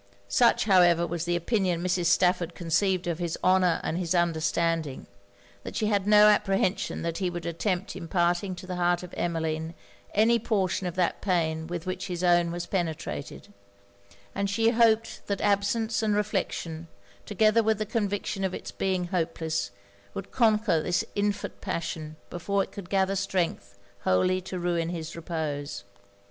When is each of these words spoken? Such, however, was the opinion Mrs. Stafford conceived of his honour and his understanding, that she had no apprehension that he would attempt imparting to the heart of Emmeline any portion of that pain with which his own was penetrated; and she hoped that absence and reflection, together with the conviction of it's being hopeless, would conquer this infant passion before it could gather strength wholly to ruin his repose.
Such, 0.29 0.63
however, 0.65 1.05
was 1.05 1.25
the 1.25 1.35
opinion 1.35 1.83
Mrs. 1.83 2.05
Stafford 2.07 2.55
conceived 2.55 3.05
of 3.05 3.19
his 3.19 3.37
honour 3.43 3.79
and 3.83 3.99
his 3.99 4.15
understanding, 4.15 5.05
that 5.61 5.75
she 5.75 5.85
had 5.85 6.07
no 6.07 6.25
apprehension 6.27 7.03
that 7.03 7.19
he 7.19 7.29
would 7.29 7.45
attempt 7.45 7.95
imparting 7.95 8.55
to 8.55 8.65
the 8.65 8.77
heart 8.77 9.03
of 9.03 9.13
Emmeline 9.15 9.75
any 10.15 10.39
portion 10.39 10.87
of 10.87 10.95
that 10.95 11.21
pain 11.21 11.67
with 11.67 11.85
which 11.85 12.07
his 12.07 12.23
own 12.23 12.49
was 12.49 12.65
penetrated; 12.65 13.53
and 14.33 14.49
she 14.49 14.69
hoped 14.71 15.27
that 15.27 15.39
absence 15.39 16.01
and 16.01 16.15
reflection, 16.15 16.87
together 17.27 17.61
with 17.61 17.77
the 17.77 17.85
conviction 17.85 18.43
of 18.43 18.55
it's 18.55 18.71
being 18.71 19.05
hopeless, 19.09 19.69
would 20.15 20.31
conquer 20.31 20.81
this 20.81 21.05
infant 21.13 21.61
passion 21.61 22.15
before 22.31 22.63
it 22.63 22.71
could 22.71 22.89
gather 22.89 23.15
strength 23.15 23.77
wholly 23.99 24.41
to 24.41 24.57
ruin 24.57 24.89
his 24.89 25.15
repose. 25.15 25.83